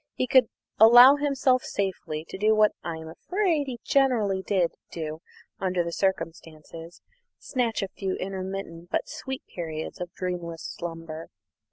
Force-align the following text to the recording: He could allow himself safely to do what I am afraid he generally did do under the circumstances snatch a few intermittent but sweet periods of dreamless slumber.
He 0.15 0.25
could 0.25 0.49
allow 0.79 1.17
himself 1.17 1.61
safely 1.63 2.25
to 2.29 2.37
do 2.39 2.55
what 2.55 2.71
I 2.83 2.95
am 2.97 3.07
afraid 3.07 3.67
he 3.67 3.79
generally 3.85 4.41
did 4.41 4.71
do 4.91 5.19
under 5.59 5.83
the 5.83 5.91
circumstances 5.91 7.03
snatch 7.37 7.83
a 7.83 7.87
few 7.87 8.15
intermittent 8.15 8.89
but 8.89 9.07
sweet 9.07 9.43
periods 9.45 10.01
of 10.01 10.11
dreamless 10.13 10.63
slumber. 10.63 11.27